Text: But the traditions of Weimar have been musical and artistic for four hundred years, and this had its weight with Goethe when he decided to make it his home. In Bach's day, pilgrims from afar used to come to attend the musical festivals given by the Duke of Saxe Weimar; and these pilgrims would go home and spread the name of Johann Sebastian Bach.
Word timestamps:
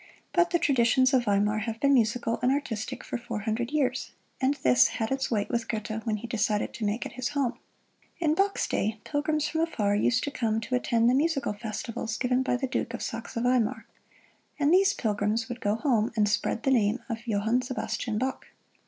But 0.33 0.49
the 0.49 0.57
traditions 0.57 1.13
of 1.13 1.25
Weimar 1.25 1.59
have 1.59 1.79
been 1.79 1.93
musical 1.93 2.39
and 2.41 2.51
artistic 2.51 3.03
for 3.03 3.19
four 3.19 3.41
hundred 3.41 3.69
years, 3.69 4.13
and 4.41 4.55
this 4.63 4.87
had 4.97 5.11
its 5.11 5.29
weight 5.29 5.49
with 5.51 5.67
Goethe 5.67 6.01
when 6.07 6.17
he 6.17 6.25
decided 6.27 6.73
to 6.73 6.85
make 6.85 7.05
it 7.05 7.11
his 7.11 7.27
home. 7.29 7.59
In 8.17 8.33
Bach's 8.33 8.65
day, 8.67 8.97
pilgrims 9.03 9.47
from 9.47 9.61
afar 9.61 9.93
used 9.95 10.23
to 10.23 10.31
come 10.31 10.59
to 10.61 10.73
attend 10.73 11.07
the 11.07 11.13
musical 11.13 11.53
festivals 11.53 12.17
given 12.17 12.41
by 12.41 12.57
the 12.57 12.65
Duke 12.65 12.95
of 12.95 13.03
Saxe 13.03 13.35
Weimar; 13.35 13.85
and 14.57 14.73
these 14.73 14.95
pilgrims 14.95 15.47
would 15.49 15.61
go 15.61 15.75
home 15.75 16.11
and 16.15 16.27
spread 16.27 16.63
the 16.63 16.71
name 16.71 17.01
of 17.07 17.27
Johann 17.27 17.61
Sebastian 17.61 18.17
Bach. 18.17 18.47